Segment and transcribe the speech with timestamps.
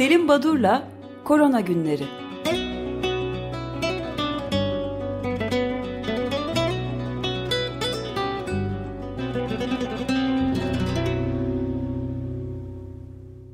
[0.00, 0.88] Selim Badur'la
[1.24, 2.04] Korona Günleri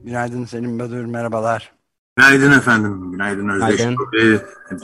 [0.05, 1.73] Günaydın Selim Badur, merhabalar.
[2.17, 3.81] Günaydın efendim, günaydın Özdeş
[4.13, 4.39] Bey.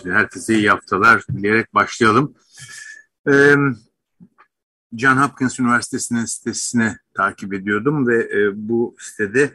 [0.04, 2.34] Herkese iyi haftalar dileyerek başlayalım.
[3.28, 3.54] Ee,
[4.96, 9.52] John Hopkins Üniversitesi'nin sitesine takip ediyordum ve e, bu sitede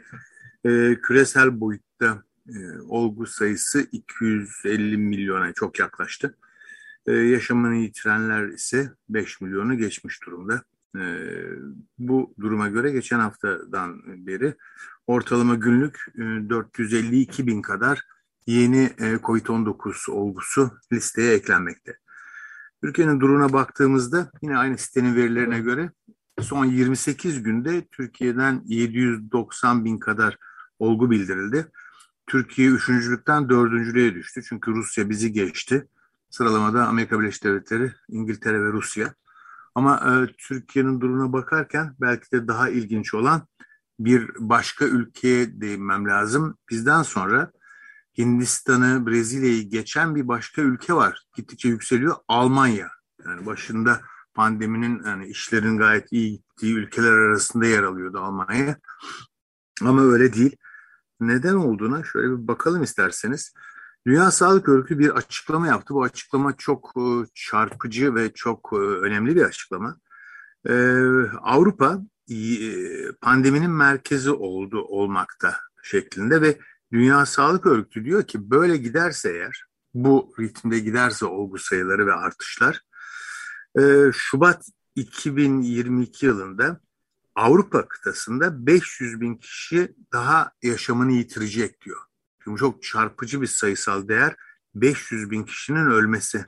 [0.64, 1.60] e, küresel
[2.00, 6.36] boyutta e, olgu sayısı 250 milyona çok yaklaştı.
[7.06, 10.62] E, yaşamını yitirenler ise 5 milyonu geçmiş durumda.
[10.96, 11.02] E,
[11.98, 14.54] bu duruma göre geçen haftadan beri
[15.06, 18.04] ortalama günlük e, 452 bin kadar
[18.46, 21.98] yeni e, COVID-19 olgusu listeye eklenmekte.
[22.82, 25.90] Türkiye'nin durumuna baktığımızda yine aynı sitenin verilerine göre
[26.40, 30.36] son 28 günde Türkiye'den 790 bin kadar
[30.78, 31.66] olgu bildirildi.
[32.28, 34.42] Türkiye üçüncülükten dördüncülüğe düştü.
[34.48, 35.88] Çünkü Rusya bizi geçti.
[36.30, 39.14] Sıralamada Amerika Birleşik Devletleri, İngiltere ve Rusya.
[39.74, 43.46] Ama e, Türkiye'nin durumuna bakarken belki de daha ilginç olan
[44.00, 46.58] bir başka ülkeye değinmem lazım.
[46.70, 47.52] Bizden sonra
[48.18, 51.22] Hindistan'ı, Brezilya'yı geçen bir başka ülke var.
[51.36, 52.16] Gittikçe yükseliyor.
[52.28, 52.90] Almanya.
[53.26, 54.00] Yani başında
[54.34, 58.78] pandeminin yani işlerin gayet iyi gittiği ülkeler arasında yer alıyordu Almanya.
[59.82, 60.56] Ama öyle değil.
[61.20, 63.54] Neden olduğuna şöyle bir bakalım isterseniz.
[64.06, 65.94] Dünya Sağlık Örgütü bir açıklama yaptı.
[65.94, 67.02] Bu açıklama çok e,
[67.34, 70.00] çarpıcı ve çok e, önemli bir açıklama.
[70.68, 70.72] Ee,
[71.42, 72.36] Avrupa e,
[73.20, 76.58] pandeminin merkezi oldu olmakta şeklinde ve
[76.92, 82.82] Dünya Sağlık Örgütü diyor ki böyle giderse eğer bu ritimde giderse olgu sayıları ve artışlar
[84.12, 86.80] Şubat 2022 yılında
[87.38, 92.00] Avrupa kıtasında 500 bin kişi daha yaşamını yitirecek diyor.
[92.44, 94.36] Şimdi çok çarpıcı bir sayısal değer
[94.74, 96.44] 500 bin kişinin ölmesi.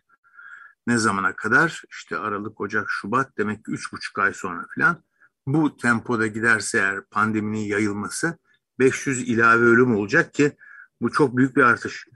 [0.87, 1.83] Ne zamana kadar?
[1.91, 5.03] İşte Aralık, Ocak, Şubat demek ki 3,5 ay sonra falan.
[5.47, 8.39] Bu tempoda giderse eğer pandeminin yayılması
[8.79, 10.57] 500 ilave ölüm olacak ki
[11.01, 12.07] bu çok büyük bir artış.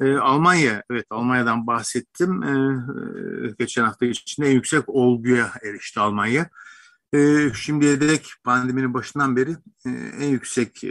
[0.00, 2.42] Ee, Almanya, evet Almanya'dan bahsettim.
[2.42, 6.50] Ee, geçen hafta içinde en yüksek olguya erişti Almanya.
[7.14, 9.56] E, şimdiye dek pandeminin başından beri
[9.86, 9.90] e,
[10.20, 10.90] en yüksek e,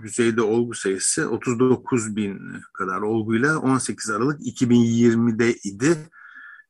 [0.00, 2.40] düzeyde olgu sayısı 39 bin
[2.72, 5.96] kadar olguyla 18 Aralık 2020'de idi.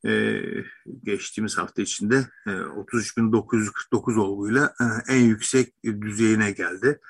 [0.07, 0.41] E,
[1.03, 7.01] geçtiğimiz hafta içinde e, 33.949 olguyla e, en yüksek düzeyine geldi.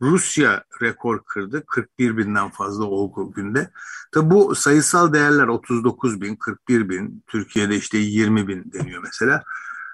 [0.00, 1.64] Rusya rekor kırdı.
[1.66, 3.70] 41 binden fazla olgu günde.
[4.12, 9.44] Tabi bu sayısal değerler 39 bin, 41 bin, Türkiye'de işte 20 bin deniyor mesela.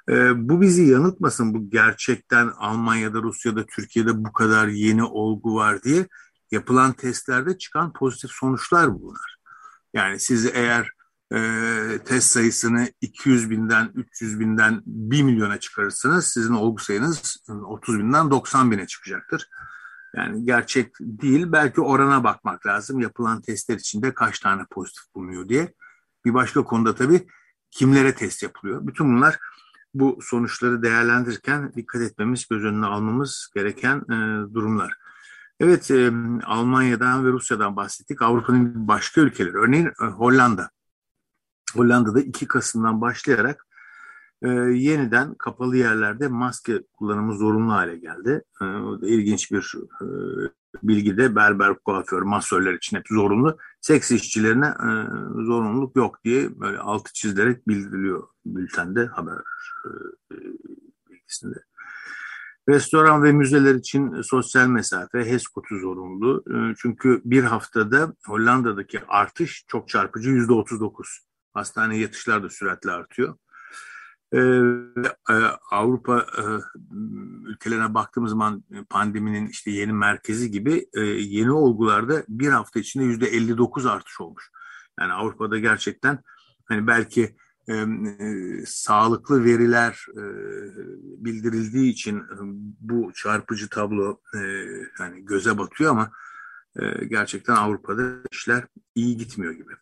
[0.09, 6.07] E, bu bizi yanıltmasın bu gerçekten Almanya'da, Rusya'da, Türkiye'de bu kadar yeni olgu var diye
[6.51, 9.39] yapılan testlerde çıkan pozitif sonuçlar bunlar.
[9.95, 10.91] Yani siz eğer
[11.35, 18.31] e, test sayısını 200 binden, 300 binden 1 milyona çıkarırsanız sizin olgu sayınız 30 binden
[18.31, 19.49] 90 bine çıkacaktır.
[20.17, 21.53] Yani gerçek değil.
[21.53, 23.01] Belki orana bakmak lazım.
[23.01, 25.75] Yapılan testler içinde kaç tane pozitif bulunuyor diye.
[26.25, 27.27] Bir başka konuda tabii
[27.71, 28.87] kimlere test yapılıyor.
[28.87, 29.39] Bütün bunlar
[29.95, 34.15] bu sonuçları değerlendirirken dikkat etmemiz, göz önüne almamız gereken e,
[34.55, 34.93] durumlar.
[35.61, 36.13] Evet, e,
[36.45, 38.23] Almanya'dan ve Rusya'dan bahsettik.
[38.23, 40.71] Avrupa'nın başka ülkeleri, örneğin e, Hollanda.
[41.75, 43.67] Hollanda'da 2 Kasım'dan başlayarak
[44.43, 48.43] e, yeniden kapalı yerlerde maske kullanımı zorunlu hale geldi.
[48.63, 48.67] E,
[49.03, 50.07] ilginç bir e,
[50.83, 53.59] bilgi de berber, kuaför, masörler için hep zorunlu.
[53.81, 54.91] Seks işçilerine e,
[55.45, 59.39] zorunluluk yok diye böyle altı çizilerek bildiriliyor bültende haber
[59.85, 60.37] e,
[61.11, 61.65] bilgisinde.
[62.69, 66.45] Restoran ve müzeler için sosyal mesafe HES kodu zorunlu.
[66.51, 71.21] E, çünkü bir haftada Hollanda'daki artış çok çarpıcı yüzde 39.
[71.53, 73.37] Hastane yatışlar da süratle artıyor.
[74.33, 74.39] Ee,
[75.31, 75.35] e,
[75.71, 76.43] Avrupa e,
[77.47, 83.27] ülkelerine baktığımız zaman pandeminin işte yeni merkezi gibi e, yeni olgularda bir hafta içinde yüzde
[83.27, 84.51] 59 artış olmuş.
[85.01, 86.19] Yani Avrupa'da gerçekten
[86.65, 87.37] hani belki
[87.69, 87.87] e, e,
[88.67, 90.23] sağlıklı veriler e,
[91.25, 92.37] bildirildiği için e,
[92.81, 94.39] bu çarpıcı tablo e,
[95.01, 96.11] yani göze batıyor ama
[96.81, 98.65] e, gerçekten Avrupa'da işler
[98.95, 99.73] iyi gitmiyor gibi.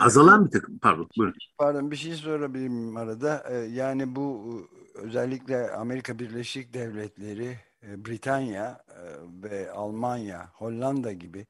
[0.00, 0.78] Azalan bir takım.
[0.78, 1.34] Pardon buyurun.
[1.58, 3.44] Pardon bir şey sorabilirim arada.
[3.50, 4.60] Ee, yani bu
[4.94, 9.02] özellikle Amerika Birleşik Devletleri, e, Britanya e,
[9.42, 11.46] ve Almanya, Hollanda gibi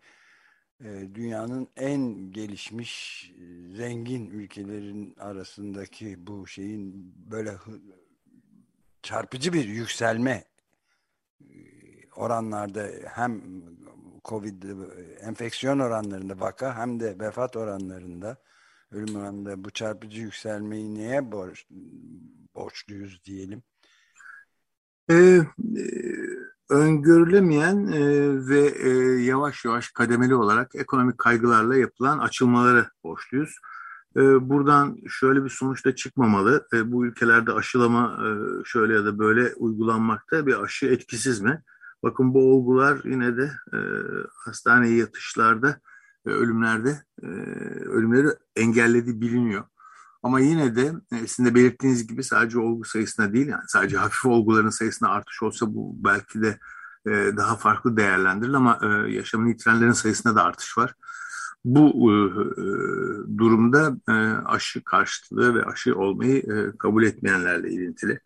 [0.85, 3.25] e, dünyanın en gelişmiş
[3.77, 7.55] zengin ülkelerin arasındaki bu şeyin böyle
[9.03, 10.45] çarpıcı bir yükselme
[12.17, 13.43] oranlarda hem
[14.25, 14.63] Covid
[15.21, 18.37] enfeksiyon oranlarında vaka hem de vefat oranlarında
[18.93, 21.67] ölüm oranında bu çarpıcı yükselmeyi neye borç,
[22.55, 23.63] borçluyuz diyelim?
[25.11, 25.45] Ee, e,
[26.71, 28.01] öngörülemeyen e,
[28.49, 28.89] ve e,
[29.23, 33.59] yavaş yavaş kademeli olarak ekonomik kaygılarla yapılan açılmaları borçluyuz.
[34.17, 36.67] E, buradan şöyle bir sonuç da çıkmamalı.
[36.73, 38.29] E, bu ülkelerde aşılama e,
[38.65, 41.63] şöyle ya da böyle uygulanmakta bir aşı etkisiz mi?
[42.05, 43.79] Bakın bu olgular yine de e,
[44.45, 45.81] hastaneye yatışlarda
[46.27, 47.27] ve ölümlerde e,
[47.87, 49.65] ölümleri engellediği biliniyor.
[50.23, 54.27] Ama yine de e, sizin de belirttiğiniz gibi sadece olgu sayısına değil yani sadece hafif
[54.27, 56.59] olguların sayısına artış olsa bu belki de
[57.07, 60.95] e, daha farklı değerlendirilir ama e, yaşamını yitirenlerin sayısında da artış var.
[61.65, 62.67] Bu e, e,
[63.39, 64.13] durumda e,
[64.45, 68.21] aşı karşıtlığı ve aşı olmayı e, kabul etmeyenlerle ilintili.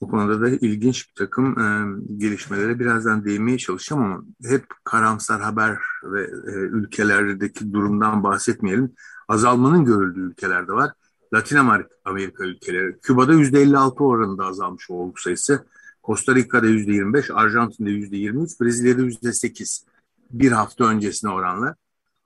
[0.00, 5.78] Bu konuda da ilginç bir takım e, gelişmelere birazdan değinmeye çalışacağım ama hep karamsar haber
[6.04, 8.94] ve e, ülkelerdeki durumdan bahsetmeyelim.
[9.28, 10.90] Azalmanın görüldüğü ülkelerde var.
[11.34, 12.98] Latin Amerika, Amerika ülkeleri.
[13.00, 15.66] Küba'da %56 oranında azalmış olgu sayısı.
[16.04, 19.86] Costa Rica'da %25, Arjantin'de %23, Brezilya'da %8
[20.30, 21.76] bir hafta öncesine oranla.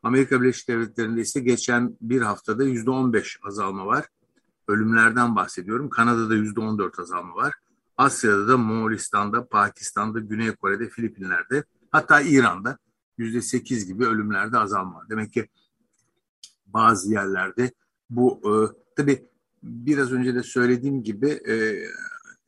[0.02, 4.06] Amerika Birleşik Devletleri'nde ise geçen bir haftada %15 azalma var.
[4.69, 5.90] Ölümlerden bahsediyorum.
[5.90, 7.55] Kanada'da %14 azalma var.
[8.00, 12.79] Asya'da da Moğolistan'da, Pakistan'da, Güney Kore'de, Filipinler'de hatta İran'da
[13.19, 15.06] %8 gibi ölümlerde azalma.
[15.11, 15.49] Demek ki
[16.67, 17.73] bazı yerlerde
[18.11, 18.52] bu e,
[18.97, 19.26] tabii
[19.62, 21.85] biraz önce de söylediğim gibi e,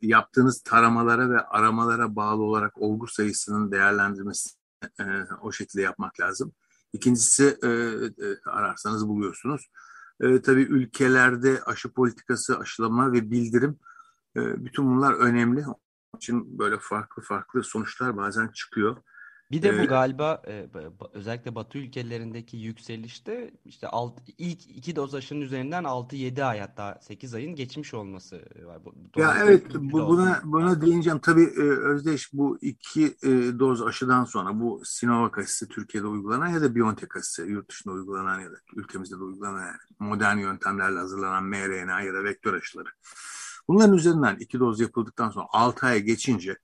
[0.03, 4.51] yaptığınız taramalara ve aramalara bağlı olarak olgu sayısının değerlendirmesi
[5.01, 5.05] e,
[5.43, 6.53] o şekilde yapmak lazım.
[6.93, 7.71] İkincisi e, e,
[8.47, 9.71] ararsanız buluyorsunuz.
[10.21, 13.79] E, tabii ülkelerde aşı politikası, aşılama ve bildirim
[14.37, 15.65] bütün bunlar önemli.
[15.67, 18.97] Onun için böyle farklı farklı sonuçlar bazen çıkıyor.
[19.53, 20.69] Bir de bu galiba e,
[21.13, 27.35] özellikle Batı ülkelerindeki yükselişte işte alt, ilk iki doz aşının üzerinden 6-7 ay hatta 8
[27.35, 28.79] ayın geçmiş olması var.
[29.17, 31.19] Ya evet bu, buna buna değineceğim.
[31.19, 36.63] Tabii e, Özdeş bu iki e, doz aşıdan sonra bu Sinovac aşısı Türkiye'de uygulanan ya
[36.63, 41.45] da BioNTech aşısı yurt dışında uygulanan ya da ülkemizde de uygulanan yani modern yöntemlerle hazırlanan
[41.45, 42.89] mRNA ya da vektör aşıları.
[43.69, 46.57] Bunların üzerinden iki doz yapıldıktan sonra 6 ay geçince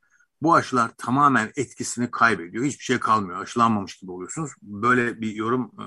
[0.43, 2.65] bu aşılar tamamen etkisini kaybediyor.
[2.65, 3.43] Hiçbir şey kalmıyor.
[3.43, 4.51] Aşılanmamış gibi oluyorsunuz.
[4.63, 5.87] Böyle bir yorum e,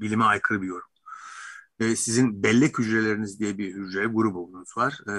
[0.00, 0.88] bilime aykırı bir yorum.
[1.80, 5.00] E, sizin bellek hücreleriniz diye bir hücre grubunuz var.
[5.08, 5.14] E,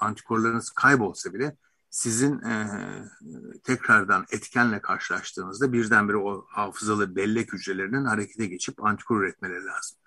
[0.00, 1.56] antikorlarınız kaybolsa bile
[1.90, 2.68] sizin e,
[3.64, 9.98] tekrardan etkenle karşılaştığınızda birdenbire o hafızalı bellek hücrelerinin harekete geçip antikor üretmeleri lazım.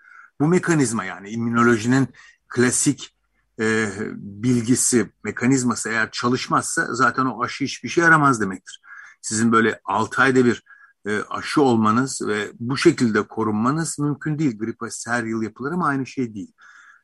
[0.42, 2.08] Bu mekanizma yani immünolojinin
[2.48, 3.18] klasik
[3.60, 8.82] e, bilgisi, mekanizması eğer çalışmazsa zaten o aşı hiçbir şey yaramaz demektir.
[9.22, 10.64] Sizin böyle 6 ayda bir
[11.06, 14.60] e, aşı olmanız ve bu şekilde korunmanız mümkün değil.
[14.60, 16.54] Grip aşısı her yıl yapılır ama aynı şey değil.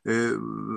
[0.06, 0.12] E,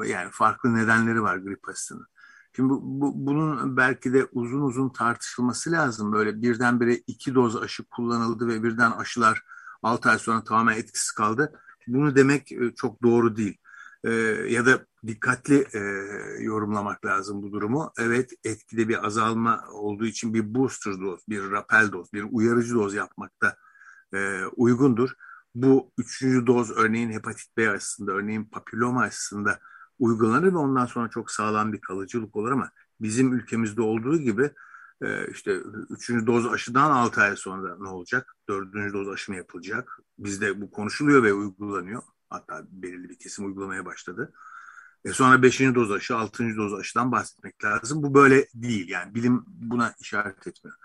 [0.05, 2.07] yani farklı nedenleri var grip aşısının.
[2.55, 6.13] Şimdi bu, bu, bunun belki de uzun uzun tartışılması lazım.
[6.13, 9.43] Böyle birdenbire iki doz aşı kullanıldı ve birden aşılar
[9.83, 11.59] 6 ay sonra tamamen etkisiz kaldı.
[11.87, 13.57] Bunu demek e, çok doğru değil
[14.03, 14.11] e,
[14.49, 15.79] ya da dikkatli e,
[16.44, 17.91] yorumlamak lazım bu durumu.
[17.97, 22.94] Evet etkide bir azalma olduğu için bir booster doz, bir rapel doz, bir uyarıcı doz
[22.94, 23.56] yapmakta
[24.13, 25.09] e, uygundur.
[25.56, 29.59] Bu üçüncü doz örneğin hepatit B aşısında, örneğin papilloma aşısında
[29.99, 34.51] uygulanır ve ondan sonra çok sağlam bir kalıcılık olur ama bizim ülkemizde olduğu gibi
[35.01, 35.56] e, işte
[35.89, 38.35] üçüncü doz aşıdan altı ay sonra ne olacak?
[38.49, 39.99] Dördüncü doz aşı mı yapılacak?
[40.19, 42.01] Bizde bu konuşuluyor ve uygulanıyor.
[42.30, 44.33] Hatta belirli bir kesim uygulamaya başladı.
[45.06, 48.04] E sonra beşinci doz aşı, altıncı doz aşıdan bahsetmek lazım.
[48.04, 50.78] Bu böyle değil yani bilim buna işaret etmiyor.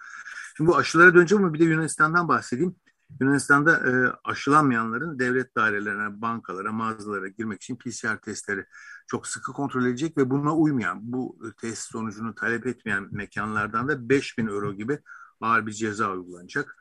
[0.56, 2.76] Şimdi bu aşılara döneceğim ama bir de Yunanistan'dan bahsedeyim.
[3.20, 3.92] Yunanistan'da e,
[4.24, 8.64] aşılanmayanların devlet dairelerine, bankalara, mağazalara girmek için PCR testleri
[9.06, 14.46] çok sıkı kontrol edecek ve buna uymayan, bu test sonucunu talep etmeyen mekanlardan da 5000
[14.46, 14.98] euro gibi
[15.40, 16.76] ağır bir ceza uygulanacak.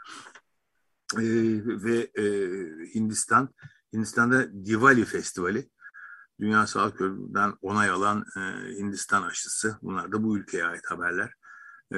[1.15, 1.23] E,
[1.65, 2.25] ve e,
[2.95, 3.49] Hindistan
[3.93, 5.69] Hindistan'da Diwali Festivali,
[6.39, 8.39] Dünya Sağlık Örgütü'nden onay alan e,
[8.79, 9.77] Hindistan aşısı.
[9.81, 11.33] Bunlar da bu ülkeye ait haberler.
[11.93, 11.97] E,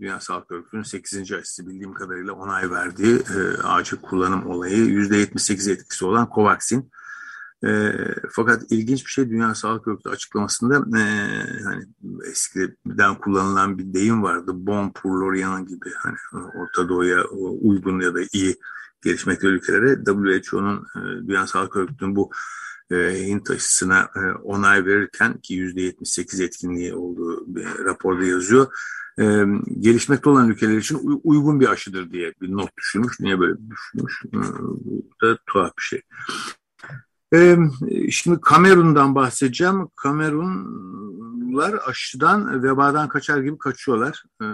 [0.00, 1.32] Dünya Sağlık Örgütü'nün 8.
[1.32, 6.90] aşısı bildiğim kadarıyla onay verdiği e, acil kullanım olayı %78 etkisi olan Covaxin.
[7.66, 7.92] E,
[8.30, 11.02] fakat ilginç bir şey Dünya Sağlık Örgütü açıklamasında e,
[11.64, 11.84] hani
[12.24, 14.52] eskiden kullanılan bir deyim vardı.
[14.54, 17.24] Bon pour l'Orient gibi hani Orta Doğu'ya
[17.62, 18.56] uygun ya da iyi
[19.02, 22.30] gelişmekte ülkelere WHO'nun e, Dünya Sağlık Örgütü'nün bu
[22.90, 28.66] e, Hint aşısına e, onay verirken ki %78 etkinliği olduğu bir raporda yazıyor.
[29.18, 29.44] e,
[29.80, 33.20] gelişmekte olan ülkeler için uygun bir aşıdır diye bir not düşünmüş.
[33.20, 34.22] Niye böyle düşünmüş?
[34.26, 36.02] E, bu da tuhaf bir şey.
[37.34, 37.58] E,
[38.10, 39.88] şimdi Kamerun'dan bahsedeceğim.
[39.96, 44.24] Kamerunlar aşıdan, vebadan kaçar gibi kaçıyorlar.
[44.42, 44.46] E,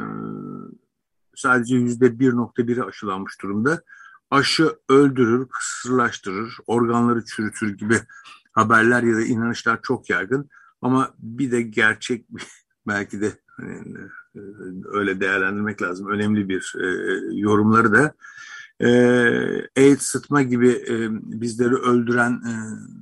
[1.36, 3.82] sadece yüzde 1.1'i aşılanmış durumda.
[4.30, 8.00] Aşı öldürür, kısırlaştırır, organları çürütür gibi
[8.52, 10.48] haberler ya da inanışlar çok yaygın.
[10.82, 12.26] Ama bir de gerçek
[12.86, 13.98] belki de hani,
[14.36, 14.40] e,
[14.92, 16.10] öyle değerlendirmek lazım.
[16.10, 16.86] Önemli bir e,
[17.36, 18.14] yorumları da
[18.80, 18.90] e,
[19.76, 21.08] AIDS, sıtma gibi e,
[21.40, 22.52] bizleri öldüren e,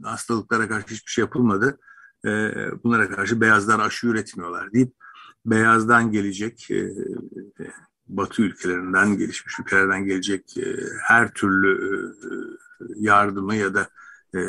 [0.09, 1.79] hastalıklara karşı hiçbir şey yapılmadı.
[2.25, 2.31] E,
[2.85, 4.93] bunlara karşı beyazlar aşı üretmiyorlar deyip
[5.47, 6.95] beyazdan gelecek e,
[8.09, 11.77] Batı ülkelerinden, gelişmiş ülkelerden gelecek e, her türlü
[12.25, 12.35] e,
[12.97, 13.89] yardımı ya da
[14.35, 14.41] e,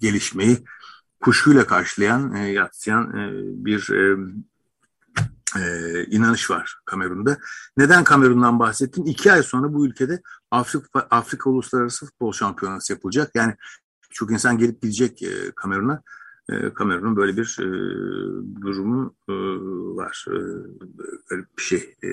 [0.00, 0.64] gelişmeyi
[1.20, 3.30] kuşkuyla karşılayan, e, yatsıyan e,
[3.64, 4.16] bir e,
[5.60, 7.38] e, inanış var Kamerun'da.
[7.76, 9.04] Neden Kamerun'dan bahsettim?
[9.06, 13.30] İki ay sonra bu ülkede Afrika, Afrika Uluslararası Futbol Şampiyonası yapılacak.
[13.34, 13.54] Yani
[14.10, 16.02] çok insan gelip gidecek e, Kamerun'a.
[16.50, 17.66] E, Kamerun'un böyle bir e,
[18.60, 19.32] durumu e,
[19.96, 20.24] var.
[21.30, 21.94] Böyle bir şey.
[22.04, 22.08] E,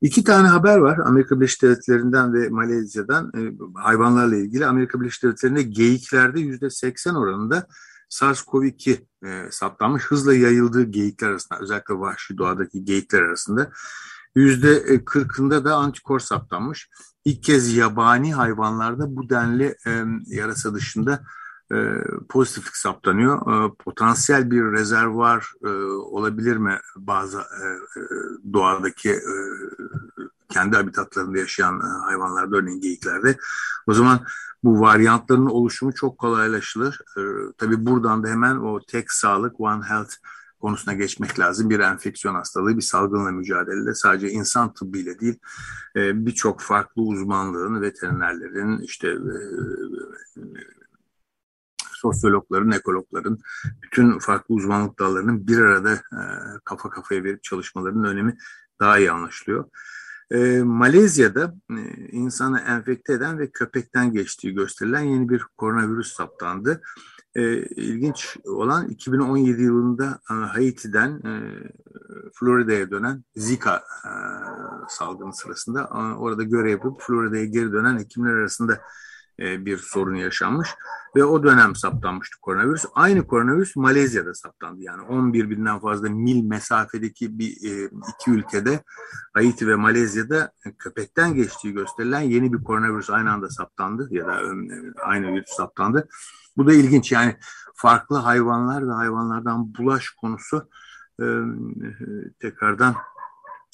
[0.00, 3.40] İki tane haber var Amerika Birleşik Devletleri'nden ve Malezya'dan e,
[3.74, 4.66] hayvanlarla ilgili.
[4.66, 7.66] Amerika Birleşik Devletleri'nde geyiklerde yüzde 80 oranında
[8.10, 10.04] SARS-CoV-2 e, saptanmış.
[10.04, 13.70] Hızla yayıldığı geyikler arasında özellikle vahşi doğadaki geyikler arasında
[14.34, 16.88] yüzde 40'ında da antikor saptanmış.
[17.24, 21.24] İlk kez yabani hayvanlarda bu denli e, yarasa dışında
[21.72, 21.76] e,
[22.28, 23.40] pozitiflik saptanıyor.
[23.40, 27.66] E, potansiyel bir rezervuar e, olabilir mi bazı e,
[28.00, 28.02] e
[28.52, 29.32] doğadaki e,
[30.48, 33.36] kendi habitatlarında yaşayan e, hayvanlarda örneğin geyiklerde.
[33.86, 34.20] O zaman
[34.64, 37.00] bu varyantların oluşumu çok kolaylaşılır.
[37.16, 37.20] E,
[37.58, 40.14] tabii buradan da hemen o tek sağlık, One Health
[40.60, 41.70] konusuna geçmek lazım.
[41.70, 45.38] Bir enfeksiyon hastalığı, bir salgınla mücadelede sadece insan tıbbıyla değil,
[45.96, 49.14] e, birçok farklı uzmanlığın, veterinerlerin, işte
[51.98, 53.38] sosyologların, ekologların,
[53.82, 56.20] bütün farklı uzmanlık dallarının bir arada e,
[56.64, 58.36] kafa kafaya verip çalışmalarının önemi
[58.80, 59.64] daha iyi anlaşılıyor.
[60.30, 61.80] E, Malezya'da e,
[62.12, 66.82] insanı enfekte eden ve köpekten geçtiği gösterilen yeni bir koronavirüs saptandı.
[67.34, 71.32] E, ilginç olan 2017 yılında e, Haiti'den e,
[72.34, 74.10] Florida'ya dönen Zika e,
[74.88, 78.80] salgını sırasında e, orada görev yapıp Florida'ya geri dönen hekimler arasında
[79.40, 80.68] e, bir sorun yaşanmış
[81.16, 82.84] ve o dönem saptanmıştı koronavirüs.
[82.94, 84.82] Aynı koronavirüs Malezya'da saptandı.
[84.82, 88.80] Yani 11 binden fazla mil mesafedeki bir e, iki ülkede
[89.34, 94.48] Haiti ve Malezya'da köpekten geçtiği gösterilen yeni bir koronavirüs aynı anda saptandı ya da e,
[95.04, 96.08] aynı virüs saptandı.
[96.56, 97.36] Bu da ilginç yani
[97.74, 100.68] farklı hayvanlar ve hayvanlardan bulaş konusu
[102.40, 102.94] tekrardan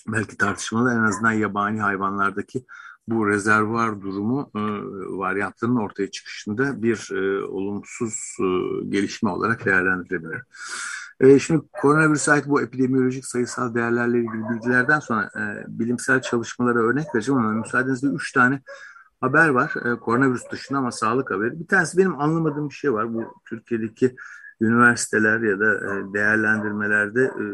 [0.09, 2.67] belki tartışmalı en azından yabani hayvanlardaki
[3.09, 4.61] bu rezervuar durumu e,
[5.19, 8.47] varyantların ortaya çıkışında bir e, olumsuz e,
[8.89, 10.43] gelişme olarak değerlendirilebilir.
[11.21, 17.15] E, şimdi koronavirüse ait bu epidemiolojik sayısal değerlerle ilgili bilgilerden sonra e, bilimsel çalışmalara örnek
[17.15, 18.61] vereceğim ama müsaadenizle üç tane
[19.21, 19.73] haber var.
[19.85, 21.61] E, koronavirüs dışında ama sağlık haberi.
[21.61, 23.15] Bir tanesi benim anlamadığım bir şey var.
[23.15, 24.17] Bu Türkiye'deki
[24.65, 27.45] üniversiteler ya da e, değerlendirmelerde e,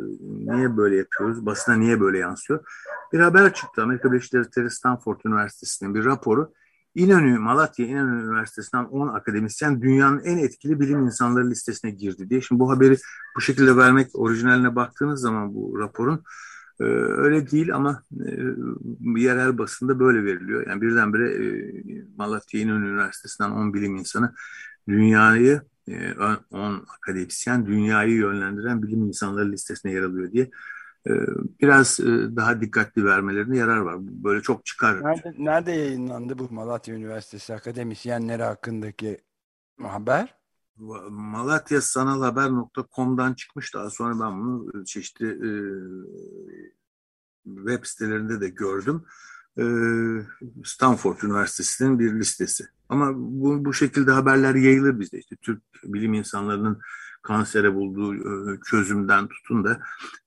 [0.57, 2.65] niye böyle yapıyoruz, basına niye böyle yansıyor?
[3.13, 6.53] Bir haber çıktı Amerika Birleşik Devletleri Stanford Üniversitesi'nin bir raporu.
[6.95, 12.41] İnönü, Malatya İnönü Üniversitesi'nden 10 akademisyen dünyanın en etkili bilim insanları listesine girdi diye.
[12.41, 12.97] Şimdi bu haberi
[13.37, 16.25] bu şekilde vermek orijinaline baktığınız zaman bu raporun
[16.81, 18.03] e, öyle değil ama
[19.17, 20.67] yerel basında böyle veriliyor.
[20.67, 21.53] Yani birdenbire
[22.17, 24.35] Malatya İnönü Üniversitesi'nden 10 bilim insanı
[24.89, 25.63] dünyayı
[26.51, 30.51] 10 e, akademisyen dünyayı yönlendiren bilim insanları listesine yer alıyor diye
[31.07, 31.13] e,
[31.61, 33.97] biraz e, daha dikkatli vermelerine yarar var.
[34.01, 35.05] Böyle çok çıkar.
[35.05, 39.19] Nerede, nerede yayınlandı bu Malatya Üniversitesi akademisyenleri hakkındaki
[39.83, 40.41] haber?
[41.11, 45.39] Malatya Sanal Haber.com'dan çıkmış daha sonra ben bunu çeşitli
[47.45, 49.05] web sitelerinde de gördüm.
[50.65, 52.65] Stanford Üniversitesi'nin bir listesi.
[52.89, 55.19] Ama bu, bu şekilde haberler yayılır bizde.
[55.19, 56.81] İşte Türk bilim insanlarının
[57.23, 59.81] kansere bulduğu e, çözümden tutun da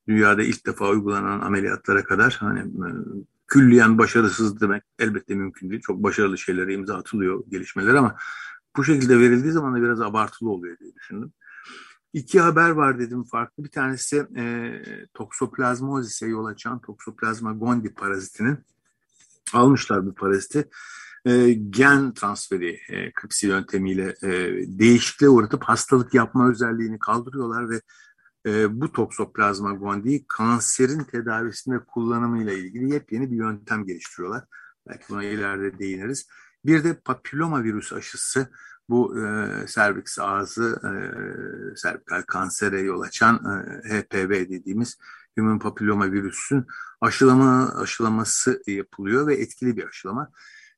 [0.07, 2.89] dünyada ilk defa uygulanan ameliyatlara kadar hani e,
[3.47, 5.81] külliyen başarısız demek elbette mümkün değil.
[5.81, 8.15] Çok başarılı şeylere imza atılıyor gelişmeler ama
[8.77, 11.33] bu şekilde verildiği zaman da biraz abartılı oluyor diye düşündüm.
[12.13, 13.63] İki haber var dedim farklı.
[13.63, 14.71] Bir tanesi e,
[15.13, 18.57] toksoplazmozise yol açan toksoplazma gondii parazitinin
[19.53, 20.69] almışlar bu paraziti
[21.25, 24.29] e, gen transferi e, kripsi yöntemiyle e,
[24.79, 27.81] değişikliğe uğratıp hastalık yapma özelliğini kaldırıyorlar ve
[28.45, 34.43] e, bu toksoplazma gondii kanserin tedavisinde kullanımıyla ilgili yepyeni bir yöntem geliştiriyorlar.
[34.87, 36.27] Belki buna ileride değiniriz.
[36.65, 38.49] Bir de papilloma virüs aşısı
[38.89, 40.91] bu e, serviks ağzı e,
[41.77, 43.35] servikal kansere yol açan
[43.85, 44.97] e, HPV dediğimiz
[45.37, 46.65] Human Papilloma virüsün
[47.01, 50.31] aşılama aşılaması yapılıyor ve etkili bir aşılama.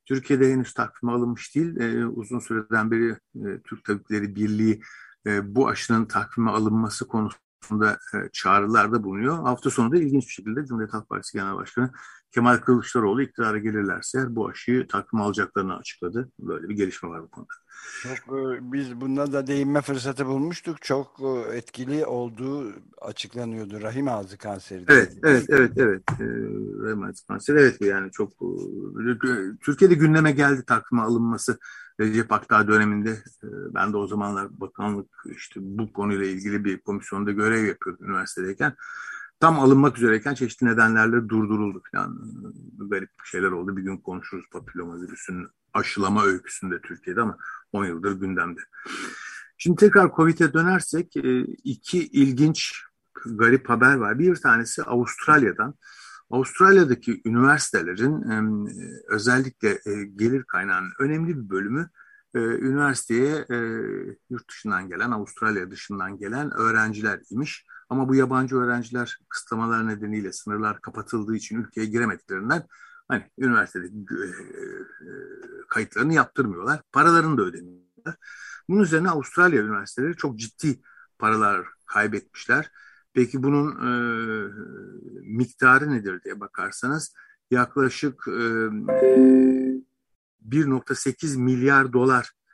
[0.05, 1.77] Türkiye'de henüz takvime alınmış değil.
[1.77, 4.81] E, uzun süreden beri e, Türk Tabipleri Birliği
[5.25, 9.43] e, bu aşının takvime alınması konusunda e, çağrılarda bulunuyor.
[9.43, 11.91] Hafta sonu da ilginç bir şekilde Cumhuriyet Halk Partisi Genel Başkanı
[12.35, 16.29] Kemal Kılıçdaroğlu iktidara gelirlerse bu aşıyı takvime alacaklarını açıkladı.
[16.39, 17.53] Böyle bir gelişme var bu konuda.
[18.03, 20.81] Çok, e, biz buna da değinme fırsatı bulmuştuk.
[20.81, 23.81] Çok e, etkili olduğu açıklanıyordu.
[23.81, 24.85] Rahim ağzı kanseri.
[24.87, 26.03] Evet, evet, evet, evet.
[26.19, 26.25] Ee,
[26.83, 29.27] rahim ağzı kanseri evet yani çok e,
[29.61, 31.59] Türkiye'de gündeme geldi takvime alınması
[31.99, 33.23] Recep Akdağ döneminde.
[33.73, 38.75] Ben de o zamanlar bakanlık işte bu konuyla ilgili bir komisyonda görev yapıyordum üniversitedeyken
[39.39, 42.19] tam alınmak üzereyken çeşitli nedenlerle durduruldu falan.
[42.77, 43.77] Garip şeyler oldu.
[43.77, 47.37] Bir gün konuşuruz papilloma virüsünün aşılama öyküsünde Türkiye'de ama
[47.71, 48.59] 10 yıldır gündemde.
[49.57, 52.83] Şimdi tekrar Covid'e dönersek e, iki ilginç
[53.25, 54.19] garip haber var.
[54.19, 55.75] Bir tanesi Avustralya'dan.
[56.29, 58.23] Avustralya'daki üniversitelerin
[59.07, 61.89] özellikle e, gelir kaynağının önemli bir bölümü
[62.35, 63.45] e, üniversiteye
[64.29, 67.65] yurt dışından gelen, Avustralya dışından gelen öğrenciler imiş.
[67.89, 72.63] Ama bu yabancı öğrenciler kısıtlamalar nedeniyle sınırlar kapatıldığı için ülkeye giremediklerinden
[73.07, 74.27] hani üniversitede e,
[75.69, 76.81] kayıtlarını yaptırmıyorlar.
[76.91, 78.15] Paralarını da ödemiyorlar.
[78.69, 80.81] Bunun üzerine Avustralya üniversiteleri çok ciddi
[81.19, 82.71] paralar kaybetmişler.
[83.13, 83.91] Peki bunun e,
[85.21, 87.13] miktarı nedir diye bakarsanız
[87.51, 88.71] yaklaşık e,
[90.41, 92.44] 1.8 milyar dolar e,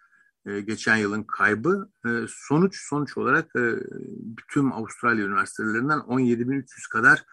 [0.45, 1.89] geçen yılın kaybı.
[2.05, 3.75] E, sonuç sonuç olarak e,
[4.37, 7.23] bütün Avustralya üniversitelerinden 17.300 kadar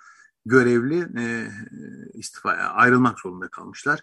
[0.46, 1.48] görevli e,
[2.14, 4.00] istifaya ayrılmak zorunda kalmışlar.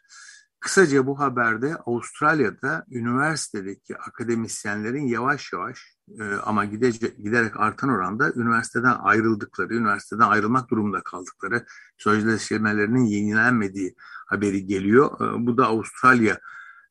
[0.60, 8.96] Kısaca bu haberde Avustralya'da üniversitedeki akademisyenlerin yavaş yavaş e, ama gidece, giderek artan oranda üniversiteden
[9.00, 11.66] ayrıldıkları, üniversiteden ayrılmak durumunda kaldıkları,
[11.98, 13.96] sözleşmelerinin yenilenmediği
[14.28, 15.22] haberi geliyor.
[15.22, 16.40] E, bu da Avustralya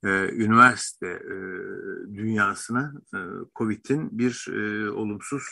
[0.04, 1.36] e, üniversite e,
[2.14, 3.18] dünyasına e,
[3.54, 4.46] COVID'in bir
[4.88, 5.44] olumsuz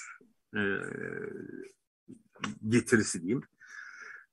[2.69, 3.43] getirisi diyeyim.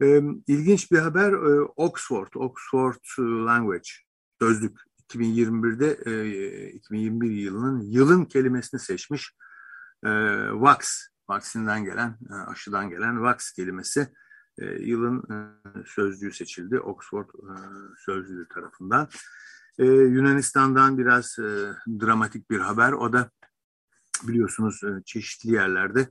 [0.01, 1.33] E, ilginç bir haber
[1.75, 3.89] Oxford, Oxford Language
[4.41, 4.79] sözlük
[5.09, 9.35] 2021'de e, 2021 yılının yılın kelimesini seçmiş.
[10.51, 14.07] Vax, vaksinden gelen, aşıdan gelen vax kelimesi
[14.79, 15.35] yılın e,
[15.85, 17.53] sözlüğü seçildi Oxford e,
[18.05, 19.07] sözlüğü tarafından.
[19.79, 21.49] Ee, Yunanistan'dan biraz e,
[22.01, 22.91] dramatik bir haber.
[22.91, 23.29] O da
[24.23, 26.09] biliyorsunuz e, çeşitli yerlerde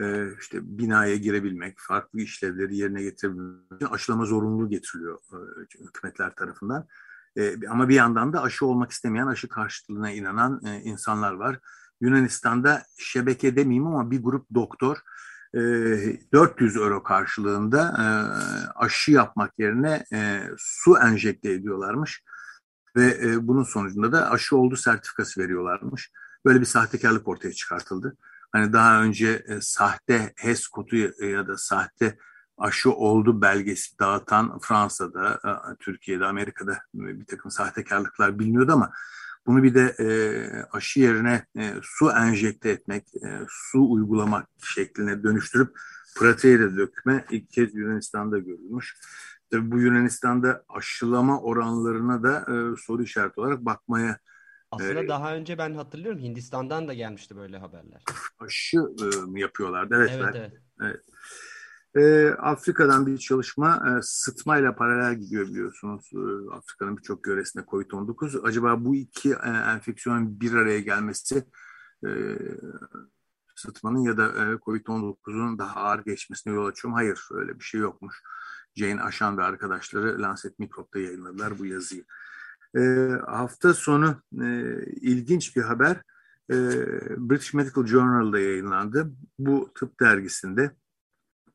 [0.00, 5.36] e, işte binaya girebilmek, farklı işlevleri yerine getirebilmek için aşılama zorunluluğu getiriliyor e,
[5.84, 6.86] hükümetler tarafından.
[7.36, 11.58] E, ama bir yandan da aşı olmak istemeyen, aşı karşıtlığına inanan e, insanlar var.
[12.00, 14.96] Yunanistan'da şebeke demeyeyim ama bir grup doktor
[15.54, 18.06] 400 e, euro karşılığında e,
[18.74, 22.22] aşı yapmak yerine e, su enjekte ediyorlarmış
[22.96, 26.10] ve e, bunun sonucunda da aşı oldu sertifikası veriyorlarmış.
[26.44, 28.16] Böyle bir sahtekarlık ortaya çıkartıldı.
[28.52, 32.18] Hani daha önce e, sahte HES kodu ya da sahte
[32.58, 38.92] aşı oldu belgesi dağıtan Fransa'da, e, Türkiye'de, Amerika'da bir takım sahtekarlıklar biliniyordu ama
[39.46, 40.06] bunu bir de e,
[40.72, 45.76] aşı yerine e, su enjekte etmek, e, su uygulamak şekline dönüştürüp
[46.16, 48.96] pratiğe de dökme ilk kez Yunanistan'da görülmüş.
[49.54, 54.18] Tabii bu Yunanistan'da aşılama oranlarına da e, soru işareti olarak bakmaya
[54.70, 58.02] aslında ee, daha önce ben hatırlıyorum Hindistan'dan da gelmişti böyle haberler.
[58.38, 59.94] Aşı e, mı yapıyorlardı?
[59.96, 60.10] Evet.
[60.14, 60.52] Evet, evet.
[60.80, 61.00] evet.
[61.96, 66.10] E, Afrika'dan bir çalışma e, sıtmayla paralel gidiyor biliyorsunuz.
[66.14, 68.46] E, Afrika'nın birçok yöresinde COVID-19.
[68.46, 71.44] Acaba bu iki e, enfeksiyonun bir araya gelmesi
[72.06, 72.10] e,
[73.54, 76.96] sıtmanın ya da e, COVID-19'un daha ağır geçmesine yol açıyor mu?
[76.96, 78.22] Hayır öyle bir şey yokmuş.
[78.76, 82.04] Jane Aşan ve arkadaşları Lancet Microbe'da yayınladılar bu yazıyı.
[82.76, 82.80] E,
[83.26, 85.96] hafta sonu e, ilginç bir haber
[86.50, 86.56] e,
[87.16, 89.12] British Medical Journal'da yayınlandı.
[89.38, 90.70] Bu tıp dergisinde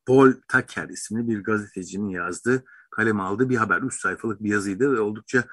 [0.06, 3.82] Paul Tucker isimli bir gazetecinin yazdığı, kalem aldığı bir haber.
[3.82, 5.44] Üç sayfalık bir yazıydı ve oldukça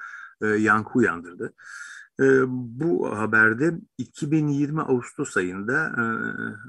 [0.41, 1.53] e, yankı uyandırdı.
[2.19, 6.03] E, bu haberde 2020 Ağustos ayında e,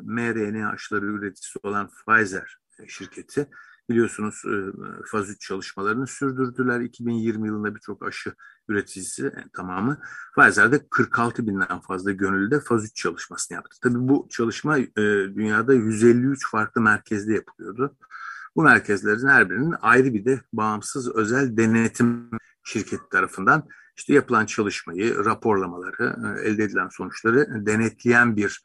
[0.02, 3.48] mRNA aşıları üreticisi olan Pfizer şirketi
[3.88, 4.56] biliyorsunuz e,
[5.06, 6.80] faz 3 çalışmalarını sürdürdüler.
[6.80, 8.34] 2020 yılında birçok aşı
[8.68, 10.00] üreticisi e, tamamı.
[10.38, 13.76] Pfizer'de 46 binden fazla gönüllüde faz 3 çalışmasını yaptı.
[13.82, 14.86] Tabii bu çalışma e,
[15.34, 17.96] dünyada 153 farklı merkezde yapılıyordu.
[18.56, 22.30] Bu merkezlerin her birinin ayrı bir de bağımsız özel denetim
[22.64, 28.62] şirketi tarafından işte yapılan çalışmayı, raporlamaları, elde edilen sonuçları denetleyen bir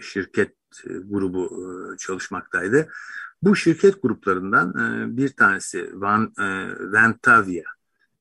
[0.00, 1.50] şirket grubu
[1.98, 2.88] çalışmaktaydı.
[3.44, 6.44] Bu şirket gruplarından e, bir tanesi Van, e,
[6.92, 7.62] Ventavia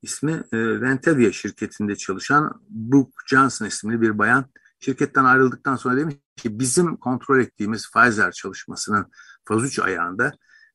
[0.02, 4.46] ismi e, Ventavia şirketinde çalışan Brooke Johnson isimli bir bayan
[4.80, 9.06] şirketten ayrıldıktan sonra demiş ki bizim kontrol ettiğimiz Pfizer çalışmasının
[9.46, 10.32] faz 3 ayağında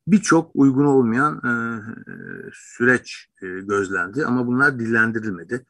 [0.07, 1.43] birçok uygun olmayan
[2.53, 5.67] süreç gözlendi ama bunlar dillendirilmedi.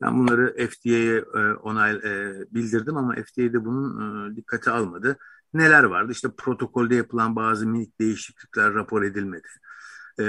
[0.00, 1.22] Ben bunları FDA'ye
[1.62, 2.02] onay
[2.50, 5.18] bildirdim ama FDA de bunun e, dikkate almadı.
[5.54, 6.12] Neler vardı?
[6.12, 9.48] İşte protokolde yapılan bazı minik değişiklikler rapor edilmedi.
[10.20, 10.24] E,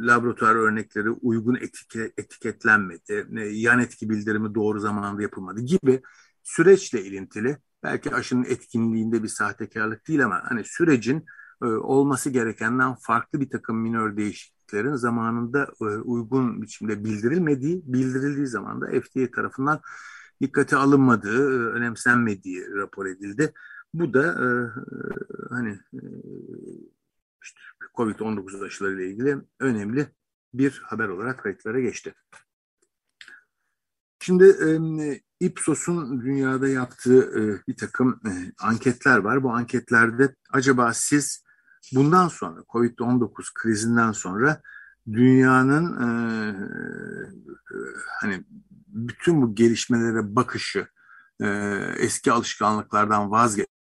[0.00, 3.26] laboratuvar örnekleri uygun etike, etiketlenmedi.
[3.36, 6.02] E, yan etki bildirimi doğru zamanda yapılmadı gibi
[6.42, 11.24] süreçle ilintili belki aşının etkinliğinde bir sahtekarlık değil ama hani sürecin
[11.62, 18.80] e, olması gerekenden farklı bir takım minör değişikliklerin zamanında e, uygun biçimde bildirilmediği, bildirildiği zaman
[18.80, 19.80] da FDA tarafından
[20.42, 23.52] dikkate alınmadığı, e, önemsenmediği rapor edildi.
[23.94, 24.48] Bu da e,
[25.50, 26.00] hani e,
[27.42, 27.60] işte
[27.96, 30.08] COVID-19 aşıları ile ilgili önemli
[30.54, 32.14] bir haber olarak kayıtlara geçti.
[34.20, 34.70] Şimdi e,
[35.46, 39.42] Ipsos'un dünyada yaptığı e, bir takım e, anketler var.
[39.42, 41.44] Bu anketlerde acaba siz
[41.92, 44.60] bundan sonra COVID-19 krizinden sonra
[45.12, 46.06] dünyanın e,
[47.70, 47.76] e,
[48.20, 48.44] hani
[48.86, 50.86] bütün bu gelişmelere bakışı,
[51.40, 51.46] e,
[51.98, 53.30] eski alışkanlıklardan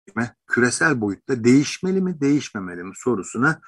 [0.05, 3.61] vazgeçme, küresel boyutta değişmeli mi, değişmemeli mi sorusuna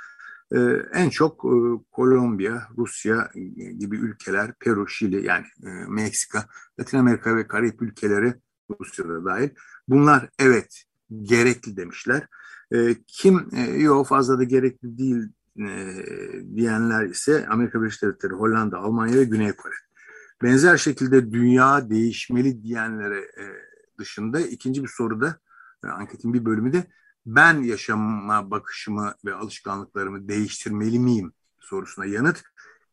[0.53, 0.59] e,
[0.92, 1.57] en çok e,
[1.92, 3.31] Kolombiya, Rusya
[3.79, 6.46] gibi ülkeler, Peru, Şili yani e, Meksika,
[6.81, 8.35] Latin Amerika ve Karayip ülkeleri
[8.81, 9.51] Rusya'da dahil
[9.88, 10.85] bunlar evet
[11.22, 12.27] gerekli demişler.
[12.72, 16.03] E, kim e, yok fazla da gerekli değil e,
[16.57, 19.75] diyenler ise Amerika Birleşik Devletleri, Hollanda, Almanya ve Güney Kore.
[20.42, 23.44] Benzer şekilde dünya değişmeli diyenlere e,
[23.99, 25.40] dışında ikinci bir soruda
[25.92, 26.87] anketin bir bölümü de
[27.27, 32.42] ben yaşama bakışımı ve alışkanlıklarımı değiştirmeli miyim sorusuna yanıt.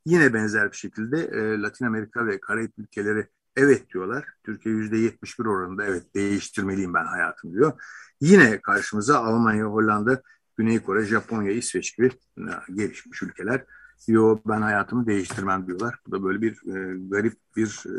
[0.05, 4.25] Yine benzer bir şekilde e, Latin Amerika ve Karayip ülkeleri evet diyorlar.
[4.43, 7.81] Türkiye yüzde 71 oranında evet değiştirmeliyim ben hayatım diyor.
[8.21, 10.21] Yine karşımıza Almanya, Hollanda,
[10.57, 13.65] Güney Kore, Japonya, İsveç gibi e, gelişmiş ülkeler.
[14.07, 15.95] Yo ben hayatımı değiştirmem diyorlar.
[16.07, 17.97] Bu da böyle bir e, garip bir e,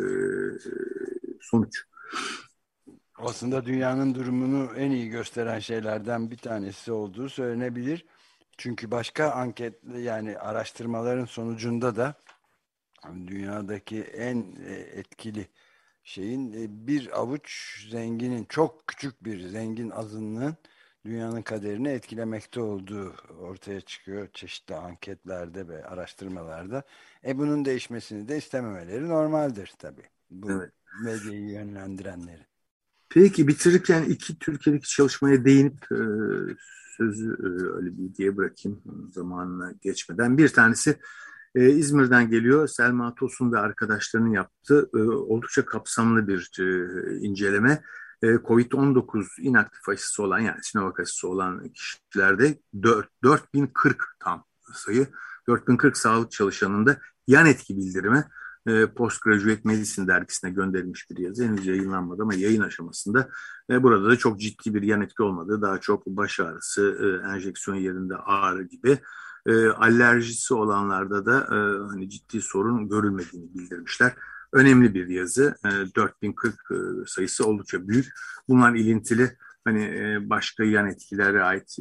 [1.40, 1.84] sonuç.
[3.24, 8.06] Aslında dünyanın durumunu en iyi gösteren şeylerden bir tanesi olduğu söylenebilir.
[8.58, 12.14] Çünkü başka anket yani araştırmaların sonucunda da
[13.26, 15.48] dünyadaki en e, etkili
[16.04, 20.56] şeyin e, bir avuç zenginin çok küçük bir zengin azınlığın
[21.04, 26.82] dünyanın kaderini etkilemekte olduğu ortaya çıkıyor çeşitli anketlerde ve araştırmalarda.
[27.26, 30.08] E bunun değişmesini de istememeleri normaldir tabii.
[30.30, 30.72] Bu evet.
[31.04, 32.53] medyayı yönlendirenleri.
[33.14, 35.98] Peki bitirirken iki Türkiye'deki çalışmaya değinip e,
[36.96, 37.46] sözü e,
[37.76, 40.38] öyle bir diye bırakayım zamanına geçmeden.
[40.38, 40.98] Bir tanesi
[41.54, 42.68] e, İzmir'den geliyor.
[42.68, 46.50] Selma Tosun ve arkadaşlarının yaptığı e, oldukça kapsamlı bir
[47.20, 47.82] inceleme.
[48.22, 55.06] E, Covid-19 inaktif aşısı olan yani Sinovac aşısı olan kişilerde 4, 4040 tam sayı
[55.48, 56.96] 4040 sağlık çalışanında
[57.26, 58.24] yan etki bildirimi
[58.66, 61.44] e, Postgraduate Medicine dergisine gönderilmiş bir yazı.
[61.44, 63.28] Henüz yayınlanmadı ama yayın aşamasında.
[63.70, 68.16] Burada da çok ciddi bir yan etki olmadığı, daha çok baş ağrısı, e, enjeksiyon yerinde
[68.16, 68.98] ağrı gibi
[69.46, 71.46] e, alerjisi olanlarda da
[71.90, 74.12] hani ciddi sorun görülmediğini bildirmişler.
[74.52, 75.54] Önemli bir yazı.
[75.64, 76.74] E, 4040 e,
[77.06, 78.06] sayısı oldukça büyük.
[78.48, 81.76] Bunlar ilintili hani başka yan etkilere ait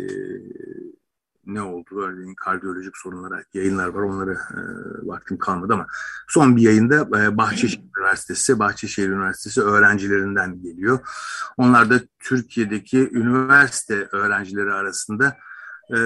[1.46, 4.60] ne oldu örneğin kardiyolojik sorunlara yayınlar var onları e,
[5.08, 5.88] vaktim kalmadı ama
[6.28, 11.00] son bir yayında e, Bahçeşehir Üniversitesi Bahçeşehir Üniversitesi öğrencilerinden geliyor.
[11.58, 15.38] Onlar da Türkiye'deki üniversite öğrencileri arasında
[15.90, 15.98] e,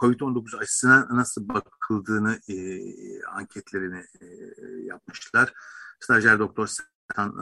[0.00, 2.56] COVID-19 aşısına nasıl bakıldığını e,
[3.22, 4.26] anketlerini e,
[4.84, 5.52] yapmışlar.
[6.00, 6.68] Stajyer Doktor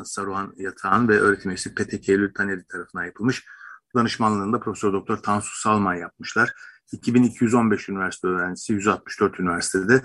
[0.05, 3.47] Saruhan Yatağan ve öğretim üyesi Petek Eylül Taneri tarafından yapılmış
[3.97, 6.53] danışmanlığında Profesör Doktor Tansu Salman yapmışlar.
[6.93, 10.03] 2215 üniversite öğrencisi 164 üniversitede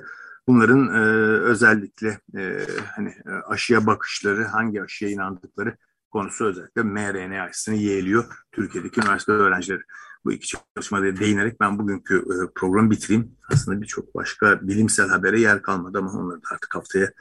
[0.48, 1.00] bunların e,
[1.42, 5.78] özellikle e, hani e, aşıya bakışları, hangi aşıya inandıkları
[6.12, 9.82] konusu özellikle mRNA aşısını yeğliyor Türkiye'deki üniversite öğrencileri.
[10.26, 13.36] Bu iki çalışmaya değinerek ben bugünkü e, programı bitireyim.
[13.54, 17.12] Aslında birçok başka bilimsel habere yer kalmadı ama onları da artık haftaya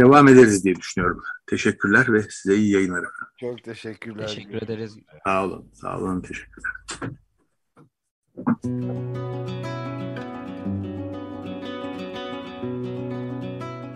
[0.00, 1.22] devam ederiz diye düşünüyorum.
[1.46, 3.04] Teşekkürler ve size iyi yayınlar.
[3.40, 4.26] Çok teşekkürler.
[4.26, 4.96] Teşekkür ederiz.
[5.24, 6.72] Sağ olun, sağ olun, teşekkürler.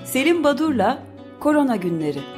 [0.05, 1.07] Selim Badur'la
[1.41, 2.38] Korona Günleri